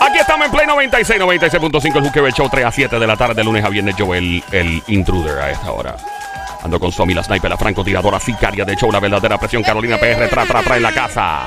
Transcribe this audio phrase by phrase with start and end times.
[0.00, 3.34] Aquí estamos en Play 96, 96.5, el Juqueo Show 3 a 7 de la tarde,
[3.34, 3.94] de lunes a viernes.
[3.96, 4.42] Yo, el,
[4.88, 5.96] intruder a esta hora.
[6.64, 9.62] Ando con Somi, la sniper, la francotiradora sicaria de show, la verdadera presión.
[9.62, 11.42] Carolina PR, tra, tra, tra en la casa.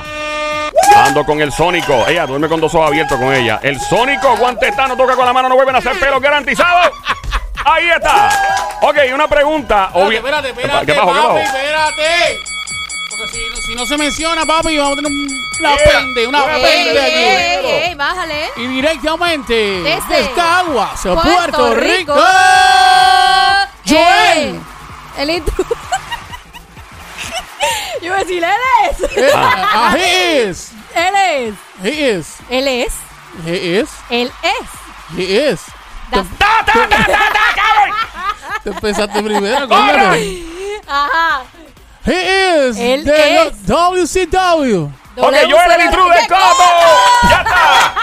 [0.94, 2.06] Ando con el Sónico.
[2.08, 3.60] Ella duerme con dos ojos abiertos con ella.
[3.62, 6.90] El Sónico, guante está, no toca con la mano, no vuelven a hacer pelo garantizado.
[7.64, 8.30] Ahí está.
[8.80, 9.90] Ok, una pregunta.
[9.94, 11.34] obvia- Espérate, espérate, ¿Qué espérate, pasó?
[11.34, 12.38] ¿Qué papi, espérate.
[13.10, 16.44] Porque si, si no se menciona, papi, vamos a tener un- una Yeah, pende, una
[16.44, 17.14] pende aquí.
[17.14, 18.50] ey, ey, bájale.
[18.56, 22.14] Y directamente Desde desde Caguas, Puerto, Puerto Rico, Rico.
[23.86, 24.38] Joel.
[24.38, 24.60] Ey,
[25.18, 25.76] El intruder.
[28.00, 28.50] Yo iba a decir, él
[28.90, 29.00] es.
[29.16, 31.54] Eh, ah, he is, Él es.
[31.82, 32.92] he is, Él es.
[33.44, 35.16] he is, Él es.
[35.16, 35.60] he is.
[36.10, 37.96] Das- ¡Ta, ta, ta, ta, ta, cabrón!
[38.62, 39.66] Te empezaste primero.
[40.88, 41.42] Ajá.
[42.04, 43.66] He is Él de es.
[43.66, 44.88] WCW.
[45.18, 47.30] Ok, yo era el intruder, ¿cómo?
[47.30, 47.94] ¡Ya está!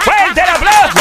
[0.00, 0.98] ¡Fuerte el aplauso!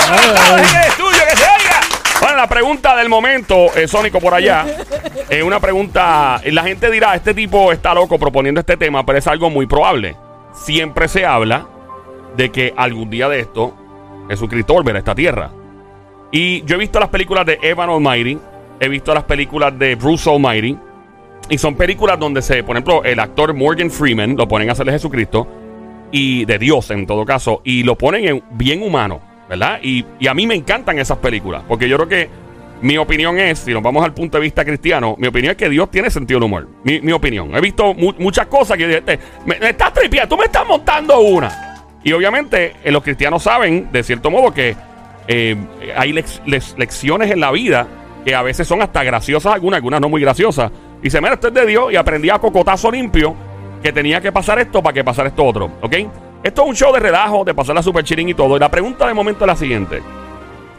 [0.48, 1.82] todos en el estudio, que se oiga!
[2.22, 4.66] Bueno, la pregunta del momento, eh, Sónico por allá,
[5.30, 9.28] es una pregunta, la gente dirá, este tipo está loco proponiendo este tema, pero es
[9.28, 10.16] algo muy probable.
[10.54, 11.68] Siempre se habla
[12.36, 13.78] de que algún día de esto,
[14.28, 15.52] Jesucristo volverá a esta tierra.
[16.32, 18.40] Y yo he visto las películas de Evan Almighty,
[18.80, 20.80] he visto las películas de Bruce Almighty,
[21.48, 24.88] y son películas donde se, por ejemplo, el actor Morgan Freeman lo ponen a hacer
[24.88, 25.48] de Jesucristo
[26.12, 29.80] y de Dios en todo caso, y lo ponen en bien humano, ¿verdad?
[29.84, 32.30] Y, y a mí me encantan esas películas, porque yo creo que
[32.82, 35.68] mi opinión es, si nos vamos al punto de vista cristiano, mi opinión es que
[35.70, 36.68] Dios tiene sentido del humor.
[36.86, 37.54] Mi, mi opinión.
[37.54, 40.66] He visto mu- muchas cosas que dije, "Te- me, me estás tripeando, tú me estás
[40.66, 41.84] montando una.
[42.06, 44.78] Y obviamente eh, los cristianos saben, de cierto modo, que
[45.28, 45.58] eh,
[45.98, 46.14] hay
[46.46, 47.86] lecciones en la vida
[48.26, 50.72] que a veces son hasta graciosas, algunas, algunas no muy graciosas.
[51.00, 53.36] Y dice, mira, esto es de Dios y aprendí a cocotazo limpio
[53.82, 55.96] que tenía que pasar esto para que pasara esto otro, ¿ok?
[56.44, 58.56] Esto es un show de relajo, de pasar la super chilling y todo.
[58.56, 60.02] Y la pregunta de momento es la siguiente.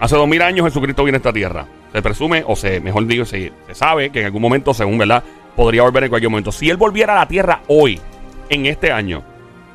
[0.00, 1.66] Hace dos mil años Jesucristo viene a esta tierra.
[1.92, 5.22] Se presume, o se, mejor digo, se, se sabe que en algún momento, según verdad,
[5.56, 6.52] podría volver en cualquier momento.
[6.52, 8.00] Si él volviera a la tierra hoy,
[8.48, 9.22] en este año,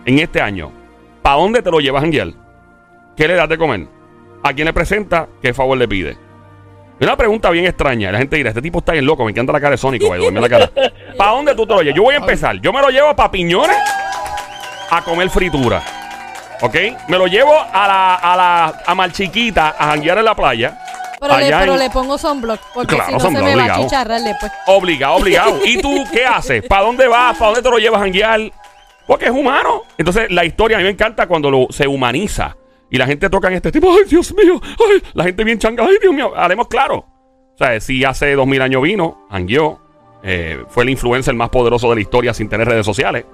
[0.06, 0.72] en este año,
[1.22, 2.36] ¿para dónde te lo llevas, Angel?
[3.16, 3.88] ¿Qué le das de comer?
[4.44, 5.28] ¿A quién le presenta?
[5.42, 6.18] ¿Qué favor le pide?
[7.00, 8.12] Es una pregunta bien extraña.
[8.12, 10.42] La gente dirá, este tipo está bien loco, me encanta la cara de Sónico, mira
[10.42, 10.72] la cara.
[11.18, 11.96] ¿Para dónde tú te lo llevas?
[11.98, 12.56] Yo voy a empezar.
[12.62, 13.76] Yo me lo llevo para piñones
[14.90, 15.82] a comer fritura.
[16.62, 16.76] ¿Ok?
[17.10, 20.80] Me lo llevo a la, a la a Malchiquita a janguear en la playa.
[21.20, 22.60] Pero, le, pero en- le pongo sunblock.
[22.74, 23.84] Porque Claro, si no se me va a obligado.
[23.84, 24.52] chicharrar después.
[24.68, 25.60] Obligado, obligado.
[25.66, 26.64] ¿Y tú qué haces?
[26.68, 27.38] ¿Para dónde vas?
[27.38, 28.40] ¿Para dónde te lo llevas a janguear?
[29.06, 29.84] Porque es humano.
[29.98, 32.56] Entonces, la historia a mí me encanta cuando lo, se humaniza.
[32.96, 35.84] Y la gente toca en este tipo, ay, Dios mío, ay, la gente bien changa,
[35.86, 36.32] ay, Dios mío.
[36.34, 37.00] Haremos claro.
[37.00, 39.82] O sea, si hace dos mil años vino, jangueó,
[40.24, 43.26] eh, fue el influencer más poderoso de la historia sin tener redes sociales.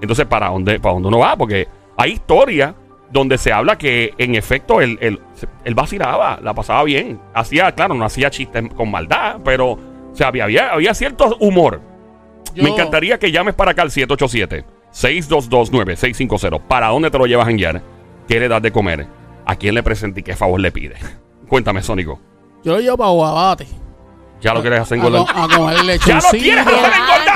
[0.00, 1.36] Entonces, ¿para dónde, para dónde uno va?
[1.36, 2.74] Porque hay historias
[3.12, 5.20] donde se habla que, en efecto, él, él,
[5.64, 7.20] él vacilaba, la pasaba bien.
[7.32, 9.78] Hacía, claro, no hacía chistes con maldad, pero, o
[10.14, 11.80] sea, había, había, había cierto humor.
[12.56, 16.60] Yo- Me encantaría que llames para acá al 787-622-9650.
[16.66, 17.93] ¿Para dónde te lo llevas a janguear?
[18.28, 19.06] ¿Qué le das de comer?
[19.46, 20.96] ¿A quién le presenta y qué favor le pide?
[21.48, 22.20] Cuéntame, Sónico.
[22.62, 23.66] Yo lo llevo para Guabate.
[24.40, 25.24] Ya lo quieres hacer A, engordar.
[25.34, 26.92] co- a comer Ya lo quieres hacer engordar,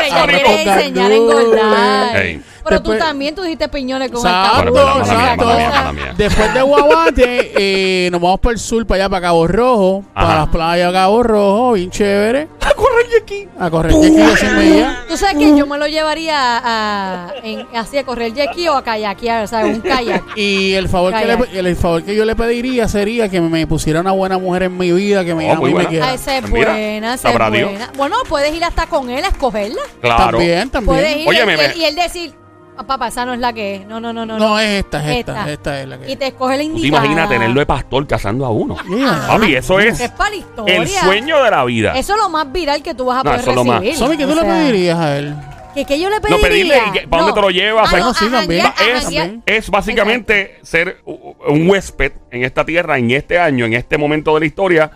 [0.09, 0.45] Sónico.
[0.45, 2.17] quieres enseñar a engordar.
[2.17, 2.43] Ey.
[2.65, 5.68] Pero tú Después- también tú dijiste piñones con Exacto, el Bueno, mala mía, mala mía.
[6.19, 7.53] Después de Guabate,
[8.07, 10.27] eh, nos vamos para el sur, para allá, para Cabo Rojo, Ajá.
[10.27, 12.49] para las playas de Cabo Rojo, bien chévere.
[12.61, 13.49] A correr aquí.
[13.59, 15.05] A correr aquí así media.
[15.09, 18.83] Tú sabes que yo me lo llevaría a, en, así a correr ski o a
[18.85, 20.23] kayakear, o sea, un kayak.
[20.37, 21.53] Y el favor, que Kayak.
[21.53, 24.77] le, el favor que yo le pediría sería que me pusiera una buena mujer en
[24.77, 25.89] mi vida, que me, Oh, a muy mí me buena.
[25.89, 26.07] quiera.
[26.09, 27.71] Ah, esa es Mira, buena, esa es sabrá Dios.
[27.71, 27.91] buena.
[27.97, 29.83] Bueno, puedes ir hasta con él a escogerla.
[30.01, 30.39] Claro.
[30.39, 30.73] También, Puedes
[31.07, 31.19] también.
[31.21, 32.48] ir Oye, y, me- él, y él decir, "Ah,
[32.87, 33.87] papá, esa no es la que es.
[33.87, 34.39] No, no, no, no.
[34.39, 35.53] No, es esta, es esta, Esta.
[35.53, 37.05] esta es la que Y te escoge la ¿Tú te indicada.
[37.05, 38.77] imaginas tenerlo de pastor cazando a uno?
[38.89, 39.25] Yeah.
[39.29, 40.77] Papi, eso es Es para la historia.
[40.77, 41.93] el sueño de la vida.
[41.99, 43.81] Eso es lo más viral que tú vas a No, poder eso es lo más.
[43.81, 43.99] recibir.
[43.99, 45.35] Somi, ¿qué tú O le sea, pedirías a él?
[45.75, 46.49] ¿Que, que yo le No, pediría?
[46.49, 47.93] pedirle, ¿y qué- para dónde te lo llevas?
[47.93, 48.67] Ah, No, sí, a también.
[49.47, 49.65] Es-.
[49.65, 54.35] Es básicamente ser u- un huésped en esta tierra, en este año, en este momento
[54.35, 54.91] de la historia.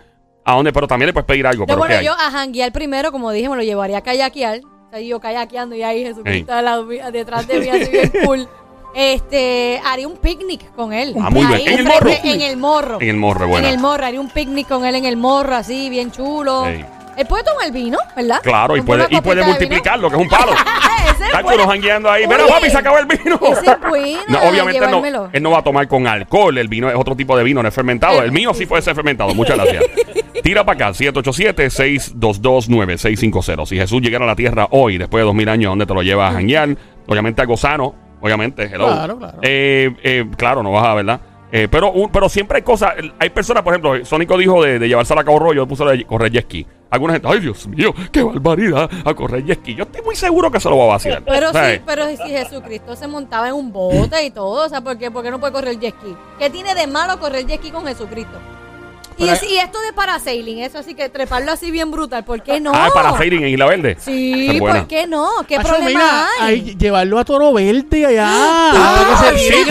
[0.44, 0.72] ¿A dónde?
[0.72, 1.62] Pero también le puedes pedir algo.
[1.62, 2.04] No, Pero bueno, ¿qué hay?
[2.06, 4.60] yo a janguear primero, como dije, me lo llevaría a kayakear.
[4.92, 8.12] O sea, yo kayakeando y ahí Jesucristo al lado mío- detrás de mí, así bien
[8.26, 8.46] cool.
[8.94, 11.14] Este, haría un picnic con él.
[11.18, 11.60] Ah, muy bien.
[11.60, 12.10] Ahí ¿En el frente- morro?
[12.34, 12.98] En el morro.
[13.00, 13.66] En el morro, bueno.
[13.66, 16.66] En el morro, haría un picnic con él en el morro, así, bien chulo.
[16.66, 16.84] Ey.
[17.16, 18.40] Él puede tomar vino, ¿verdad?
[18.42, 19.46] Claro, y puede, una y puede copita de vino.
[19.48, 20.52] multiplicarlo, que es un palo.
[21.04, 22.26] Ese es Está uno jangueando ahí.
[22.26, 23.38] Mira, papi, se acabó el vino.
[23.52, 26.56] ese es bueno, No, obviamente no, él no va a tomar con alcohol.
[26.58, 28.22] El vino es otro tipo de vino, no es fermentado.
[28.22, 29.34] El mío sí puede ser fermentado.
[29.34, 29.84] Muchas gracias.
[30.43, 33.66] Tira para acá, 787-622-9650.
[33.66, 36.02] Si Jesús llegara a la tierra hoy, después de dos mil años, ¿dónde te lo
[36.02, 36.76] llevas a janguear?
[37.06, 37.94] Obviamente algo sano.
[38.20, 38.64] obviamente.
[38.72, 38.87] Hello.
[38.87, 39.38] Claro, claro.
[39.43, 41.20] Eh, eh, claro, no vas a, ¿verdad?
[41.50, 42.93] Eh, pero, un- pero siempre hay cosas.
[43.19, 46.31] Hay personas, por ejemplo, Sónico dijo de, de llevarse a cabo rollo, puso de correr
[46.32, 46.66] jet ski.
[46.92, 49.74] Alguna gente, ay Dios mío, qué barbaridad a correr ski.
[49.74, 51.22] Yo estoy muy seguro que se lo va a vacilar.
[51.24, 51.78] Pero ¿Sabes?
[51.78, 55.10] sí, pero si Jesucristo se montaba en un bote y todo, o sea, ¿por qué,
[55.10, 56.14] por qué no puede correr jet ski?
[56.38, 58.38] ¿Qué tiene de malo correr jet ski con Jesucristo?
[59.18, 62.60] Y, es- y esto de parasailing, eso así que treparlo así bien brutal, ¿por qué
[62.60, 62.72] no?
[62.74, 63.96] Ah, para sailing en Isla Verde.
[64.00, 64.56] Sí.
[64.58, 65.28] ¿por qué no?
[65.46, 66.76] ¿Qué Acho, problema mira, hay?
[66.76, 68.26] llevarlo a Toro Verde allá.
[68.28, 69.64] Ah, que se.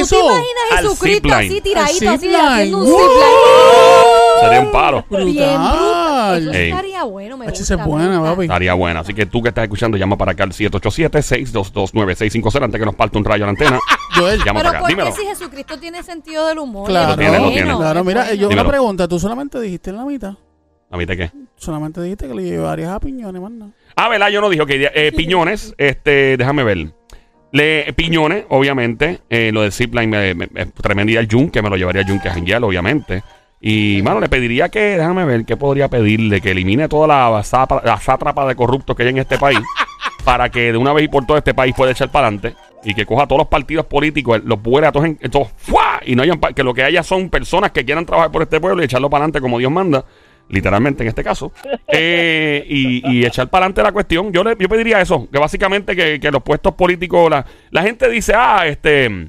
[0.00, 1.34] ¿Tú te imaginas Jesucristo zipline.
[1.50, 4.40] así tiradito, así haciendo un zipline?
[4.40, 5.04] Sería un palo.
[5.10, 6.05] Bien brutal.
[6.34, 6.70] Eso Ey.
[6.70, 7.62] estaría bueno, me gusta.
[7.62, 8.30] esa es me buena, gusta.
[8.34, 8.42] papi.
[8.44, 9.00] Estaría buena.
[9.00, 13.18] Así que tú que estás escuchando, llama para acá al 787-622-9650 antes que nos parte
[13.18, 13.78] un rayo a la antena.
[14.16, 14.80] Joel, Llama Pero para acá.
[14.80, 15.10] ¿por Dímelo.
[15.14, 16.88] qué si Jesucristo tiene sentido del humor?
[16.88, 17.62] Claro, Lo tiene, lo tiene.
[17.64, 18.04] Bueno, claro.
[18.04, 18.34] Mira, bueno.
[18.34, 18.62] yo Dímelo.
[18.62, 19.08] una pregunta.
[19.08, 20.34] Tú solamente dijiste en la mitad.
[20.90, 21.30] ¿A mí te qué?
[21.56, 23.68] Solamente dijiste que le llevarías a piñones, manda.
[23.96, 24.28] Ah, ¿verdad?
[24.28, 26.92] Yo no dije, ok, eh, piñones, este, déjame ver.
[27.52, 29.20] Le, piñones, obviamente.
[29.28, 32.08] eh, lo del zipline, me, me, me- tremenda el Jun, que me lo llevaría el
[32.08, 33.22] Jun a janguear, obviamente.
[33.68, 36.40] Y, mano, le pediría que, déjame ver, ¿qué podría pedirle?
[36.40, 39.58] Que elimine toda la, zapa- la sátrapa de corruptos que hay en este país.
[40.24, 42.54] para que de una vez y por todo este país pueda echar para adelante.
[42.84, 46.00] Y que coja todos los partidos políticos, los vuele a todos, en, todos ¡fua!
[46.04, 48.82] y no hayan, que lo que haya son personas que quieran trabajar por este pueblo
[48.82, 50.04] y echarlo para adelante como Dios manda
[50.48, 51.52] literalmente en este caso,
[51.88, 54.32] eh, y, y echar para adelante la cuestión.
[54.32, 58.08] Yo, le, yo pediría eso, que básicamente que, que los puestos políticos, la, la gente
[58.08, 59.28] dice, ah, este,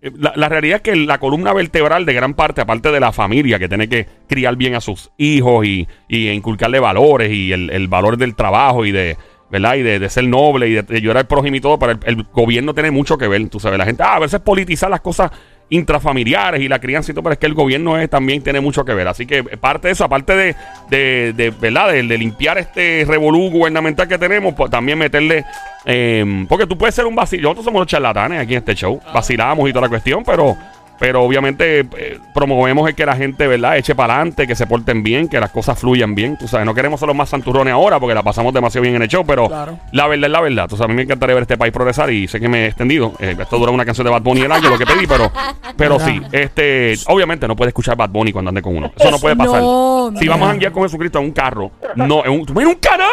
[0.00, 3.58] la, la realidad es que la columna vertebral de gran parte, aparte de la familia,
[3.58, 7.88] que tiene que criar bien a sus hijos y, y inculcarle valores y el, el
[7.88, 9.16] valor del trabajo y de...
[9.52, 9.74] ¿Verdad?
[9.74, 11.98] Y de, de ser noble y de, de ayudar al prójimo y todo, pero el,
[12.04, 13.48] el gobierno tiene mucho que ver.
[13.48, 15.32] Tú sabes, la gente, ah, a veces politizar las cosas
[15.70, 18.84] intrafamiliares y la crianza y todo, pero es que el gobierno es, también tiene mucho
[18.84, 19.08] que ver.
[19.08, 20.56] Así que eh, parte de eso, aparte de,
[20.90, 21.92] de, de, ¿verdad?
[21.92, 25.44] De, limpiar este revolú gubernamental que tenemos, pues también meterle,
[25.86, 29.00] eh, porque tú puedes ser un vacilón, nosotros somos los charlatanes aquí en este show,
[29.14, 30.56] vacilamos y toda la cuestión, pero...
[31.00, 33.78] Pero obviamente eh, promovemos el que la gente, ¿verdad?
[33.78, 36.36] Eche para adelante, que se porten bien, que las cosas fluyan bien.
[36.36, 39.02] Tú sabes, no queremos ser los más santurrones ahora porque la pasamos demasiado bien en
[39.02, 39.78] el show, pero Claro.
[39.92, 40.68] la verdad es la verdad.
[40.68, 42.66] Tú sabes, a mí me encantaría ver este país progresar y sé que me he
[42.66, 43.14] extendido.
[43.18, 45.32] Eh, esto dura una canción de Bad Bunny el año, lo que pedí, pero,
[45.76, 46.20] pero sí.
[46.32, 48.92] este Obviamente no puede escuchar Bad Bunny cuando ande con uno.
[48.94, 49.62] Eso no puede pasar.
[49.62, 52.74] No, si vamos a janguear con Jesucristo en un carro, no, en un, en un
[52.74, 53.08] canam.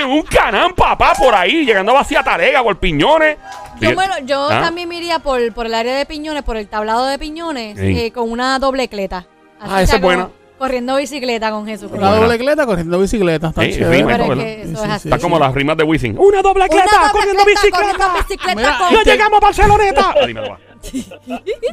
[0.00, 3.36] En un canam, papá, por ahí, llegando a vacía tarega, por piñones.
[3.80, 4.60] Yo, lo- yo ¿Ah?
[4.60, 7.98] también me iría por, por el área de piñones, por el tablado de piñones, Sí.
[7.98, 9.26] eh, con una doble cleta.
[9.60, 10.30] Así Ah, esa es buena.
[10.58, 11.98] Corriendo bicicleta con Jesucristo.
[11.98, 12.24] Una buena.
[12.26, 13.48] doble cleta corriendo bicicleta.
[13.48, 13.96] Está Sí, chévere.
[13.98, 14.44] rima y Pero todo, es ¿verdad?
[14.56, 15.08] que eso Sí, es sí, así.
[15.08, 16.18] Está como las rimas de Wisin.
[16.18, 17.78] Una doble Una cleta, corriendo cleta, bicicleta.
[17.78, 20.14] corriendo bicicleta Mira, con- ¡Ya llegamos a Barceloneta!
[20.14, 20.58] Ah, dímelo, va.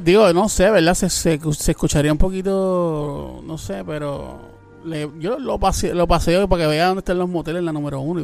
[0.02, 0.94] Digo, no sé, ¿verdad?
[0.94, 4.55] Se, se, se escucharía un poquito, no sé, pero
[4.86, 7.72] le- yo lo, pase, lo paseo para que vean dónde están los moteles en la
[7.74, 8.24] número uno y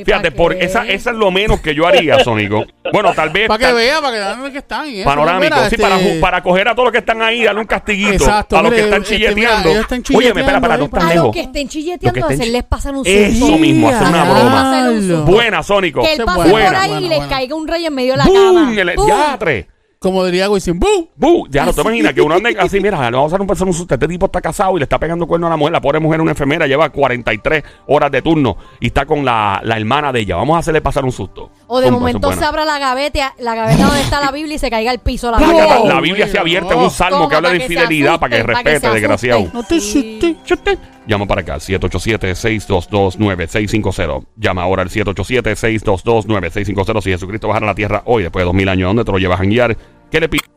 [0.00, 2.64] ¿y Fíjate, por esa, esa es lo menos que yo haría, Sónico.
[2.92, 3.48] Bueno, tal vez.
[3.48, 4.86] Para que tal- vean, para que vean dónde que están.
[4.88, 7.44] eso, Panorámico, mira, sí, este- para, ju- para coger a todos los que están ahí,
[7.44, 8.12] darle un castiguito.
[8.12, 9.68] Exacto, a los que están este, chilleteando.
[9.68, 11.24] mira, están Oye, espera, espera, chilleteando no ahí, estás A lejos.
[11.26, 13.58] los que estén chilleteando, Los que estén hacerles chi- pasar un Eso susto.
[13.58, 15.24] mismo, hacer una broma.
[15.26, 16.02] Buena, Sónico.
[16.02, 17.28] Que él pase buena, por ahí y le buena.
[17.28, 18.50] caiga un rayo en medio de la cama.
[18.96, 19.06] ¡Bum!
[19.06, 19.68] diatre.
[20.04, 21.06] Como diría Wisin, ¡Bum!
[21.16, 21.46] ¡Bu!
[21.48, 23.72] Ya no te imaginas que uno ande así, mira, le vamos a hacer un un
[23.72, 23.94] susto.
[23.94, 25.72] Este tipo está casado y le está pegando cuerno a la mujer.
[25.72, 29.78] La pobre mujer, una enfermera, lleva 43 horas de turno y está con la, la
[29.78, 30.36] hermana de ella.
[30.36, 31.48] Vamos a hacerle pasar un susto.
[31.68, 34.58] O de Pum, momento se abra la gaveta, la gaveta donde está la Biblia y
[34.58, 35.64] se caiga al piso la Biblia.
[35.66, 38.20] la, la Biblia se abierta en un salmo que habla de para que se infidelidad
[38.20, 39.46] para que asusten, para que respete, se desgraciado.
[39.54, 40.18] No te Sí.
[40.20, 40.78] chute, chute.
[41.06, 44.24] Llama para acá, 787-622-9650.
[44.36, 47.02] Llama ahora al 787-622-9650.
[47.02, 49.18] Si Jesucristo bajara a la tierra hoy, después de dos mil años, ¿dónde te lo
[49.18, 49.76] llevas a guiar?
[50.14, 50.48] ¿Qué le pides?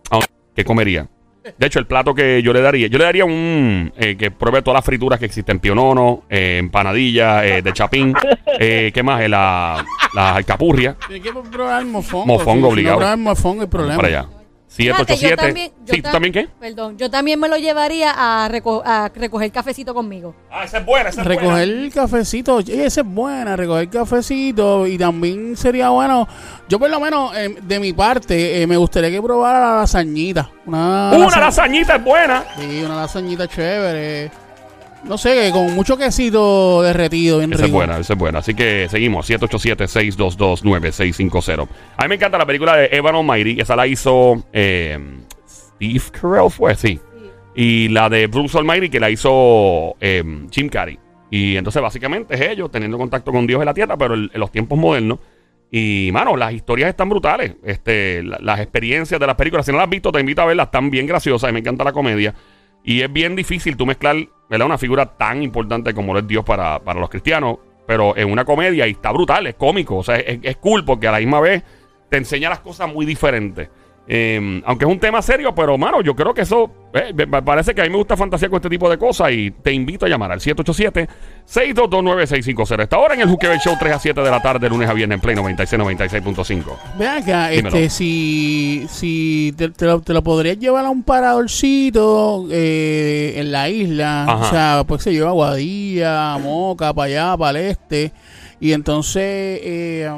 [0.55, 1.07] ¿Qué comería?
[1.57, 4.61] De hecho, el plato que yo le daría, yo le daría un eh, que pruebe
[4.61, 8.13] todas las frituras que existen: pionono, eh, empanadilla eh, de chapín,
[8.59, 9.19] eh, ¿qué más?
[9.21, 9.83] Eh, la,
[10.13, 10.95] la alcapurria.
[11.07, 12.27] Tiene que probar el mofongo.
[12.27, 12.95] Mofongo si- si obligado.
[12.97, 13.95] No prueba el mofongo, el problema.
[13.95, 14.29] Para allá.
[14.69, 15.35] Fíjate, yo 787.
[15.37, 16.47] también- yo sí, ¿tú tam- también qué?
[16.59, 20.35] Perdón, yo también me lo llevaría a, reco- a recoger cafecito conmigo.
[20.51, 24.97] Ah, esa es buena, esa Recoger el cafecito, oye, esa es buena, recoger cafecito y
[24.97, 26.27] también sería bueno,
[26.67, 30.49] yo por lo menos eh, de mi parte eh, me gustaría que probara la lasañita.
[30.65, 32.43] Una, Una lasa- lasañita es buena.
[32.59, 34.29] Sí, una lasañita chévere.
[35.07, 38.39] No sé, con mucho quesito derretido, bien Esa es buena, esa es buena.
[38.39, 41.67] Así que seguimos, 787-622-9650.
[41.97, 43.59] A mí me encanta la película de Evan Almighty.
[43.59, 44.97] Esa la hizo eh,
[45.47, 46.99] Steve Carell, fue, sí.
[47.55, 50.99] Y la de Bruce Almighty, que la hizo eh, Jim Carrey.
[51.29, 54.39] Y entonces básicamente es ellos teniendo contacto con Dios en la tierra, pero en, en
[54.39, 55.19] los tiempos modernos.
[55.69, 57.55] Y, mano, las historias están brutales.
[57.63, 60.45] Este, la- las experiencias de las películas, si no las has visto, te invito a
[60.45, 60.67] verlas.
[60.67, 62.33] Están bien graciosas y me encanta la comedia.
[62.83, 64.15] Y es bien difícil tú mezclar
[64.49, 64.65] ¿verdad?
[64.65, 68.45] una figura tan importante como lo es Dios para, para los cristianos, pero en una
[68.45, 71.39] comedia y está brutal, es cómico, o sea, es, es cool porque a la misma
[71.39, 71.63] vez
[72.09, 73.69] te enseña las cosas muy diferentes.
[74.09, 77.75] Eh, aunque es un tema serio, pero mano, yo creo que eso eh, me parece
[77.75, 80.09] que a mí me gusta fantasear con este tipo de cosas y te invito a
[80.09, 82.83] llamar al 787-622-9650.
[82.83, 85.15] Esta hora en el Juquebel Show 3 a 7 de la tarde, lunes a viernes
[85.17, 86.63] en Play 96, 96.5.
[86.97, 87.67] Ve acá, Dímelo.
[87.75, 93.51] este, si, si te, te lo, te lo podrías llevar a un paradorcito eh, en
[93.51, 94.35] la isla, Ajá.
[94.35, 98.11] o sea, pues se lleva a Guadilla, Moca, para allá, para el este,
[98.59, 99.21] y entonces
[99.63, 100.09] eh,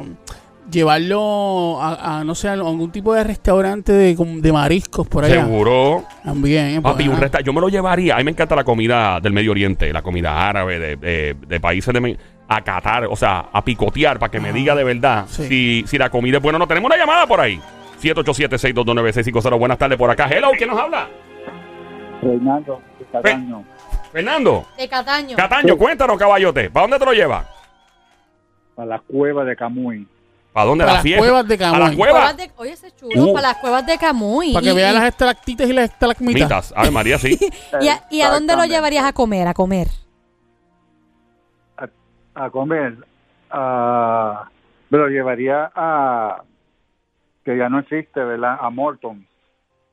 [0.72, 5.44] llevarlo a, a, no sé, a algún tipo de restaurante de, de mariscos por allá.
[5.46, 6.04] Seguro.
[6.24, 8.16] También, eh, Papi, un resta- yo me lo llevaría.
[8.16, 11.60] A mí me encanta la comida del Medio Oriente, la comida árabe, de, de- de
[11.60, 12.18] países de.
[12.52, 15.48] A catar, o sea, a picotear para que me diga de verdad sí.
[15.48, 16.68] si, si la comida es buena o no.
[16.68, 17.62] Tenemos una llamada por ahí.
[18.02, 19.60] 787-622-9650.
[19.60, 20.28] Buenas tardes por acá.
[20.32, 21.08] Hello, ¿quién nos habla?
[22.22, 23.64] Reinaldo de Cataño.
[24.12, 24.66] Fernando.
[24.78, 25.38] De Cataño.
[25.38, 26.70] Cataño, cuéntanos, caballote.
[26.72, 27.46] ¿Para dónde te lo llevas?
[28.78, 30.08] a la cueva de Camuy.
[30.54, 31.20] ¿Para dónde Para la las fiesta?
[31.22, 31.96] cuevas de ¿A la Camuy.
[31.96, 32.12] cueva?
[32.14, 33.34] Cuevas de- oye, ese es chulo, Uh.
[33.34, 34.54] para las cuevas de Camuy.
[34.54, 36.42] Para que Y- vean las estalactitas y las estalagmitas.
[36.44, 36.74] Mitas.
[36.76, 37.38] Ay, María, sí.
[37.82, 38.76] ¿Y a, y a dónde lo Exactamente.
[38.76, 39.48] llevarías a comer?
[39.48, 39.88] A comer.
[41.78, 41.88] A,
[42.46, 42.98] a comer.
[43.52, 44.50] A,
[44.90, 46.44] me lo llevaría a.
[47.46, 48.58] que ya no existe, ¿verdad?
[48.60, 49.26] A Morton.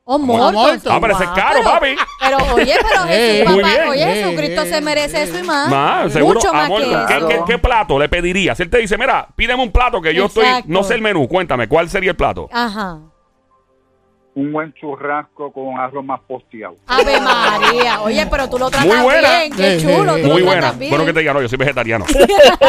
[0.08, 0.18] Oh.
[0.20, 0.80] Morton.
[0.88, 1.96] Ah, pero ese es caro, pero- papi.
[2.20, 3.88] Pero oye, pero Jesús, muy papá, bien.
[3.88, 5.68] oye, Jesucristo se merece eso y más.
[5.68, 6.34] Más, seguro.
[6.38, 7.28] Mucho más Amor, ¿qué, eso.
[7.28, 8.54] qué, qué plato le pediría?
[8.54, 11.26] Si él te dice, mira, pídeme un plato que yo estoy, no sé el menú,
[11.26, 12.48] cuéntame, ¿cuál sería el plato?
[12.52, 12.98] Ajá.
[14.36, 16.76] Un buen churrasco con arroz más posteado.
[16.86, 18.02] Ave María.
[18.02, 19.28] Oye, pero tú lo tratas Muy buena.
[19.40, 19.52] bien.
[19.56, 20.16] Qué chulo.
[20.18, 20.60] tú Muy lo buena.
[20.60, 20.90] tratas bien.
[20.90, 22.04] Bueno que te diga, no, yo soy vegetariano.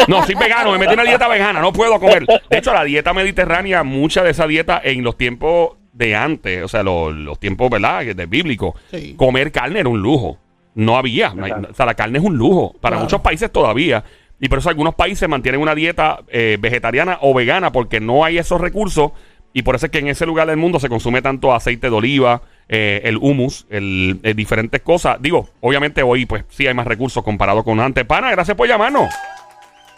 [0.08, 2.24] No, soy vegano, me metí en una dieta vegana, no puedo comer.
[2.48, 6.68] De hecho, la dieta mediterránea, mucha de esa dieta en los tiempos de antes, o
[6.68, 8.04] sea, los, los tiempos, ¿verdad?
[8.04, 9.14] De bíblico, Sí.
[9.16, 10.38] comer carne era un lujo.
[10.74, 11.34] No había.
[11.34, 11.72] no hay- Exacto.
[11.72, 12.72] o sea, la carne es un lujo.
[12.80, 13.04] Para Claro.
[13.04, 14.04] muchos países todavía.
[14.40, 18.38] Y por eso algunos países mantienen una dieta eh, vegetariana o vegana porque no hay
[18.38, 19.10] esos recursos.
[19.52, 21.96] Y por eso es que en ese lugar del mundo se consume tanto aceite de
[21.96, 25.16] oliva, eh, el humus, el, eh, diferentes cosas.
[25.20, 28.04] Digo, obviamente hoy pues sí hay más recursos comparado con antes.
[28.04, 29.12] Pana, gracias por llamarnos.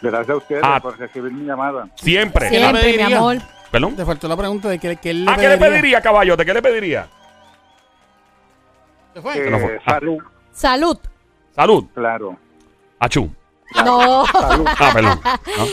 [0.01, 0.81] Gracias a ustedes Ah.
[0.81, 1.89] por recibir mi llamada.
[1.97, 2.49] Siempre.
[2.49, 3.37] Siempre, mi amor.
[3.71, 3.95] ¿Perdón?
[3.97, 6.45] Te faltó la pregunta de qué, qué le ¿A qué le pediría, caballote?
[6.45, 7.09] ¿Qué le pediría?
[9.15, 9.47] ¿Qué fue?
[9.47, 9.81] Eh, no fue.
[9.85, 9.91] Ah.
[9.93, 10.19] salud,
[10.53, 10.99] Salud.
[11.55, 11.85] Salud.
[11.95, 12.37] claro.
[12.99, 13.31] Achú.
[13.85, 14.27] No.
[14.27, 14.67] Salud.
[14.67, 15.21] Ah, perdón.
[15.57, 15.67] ¿No?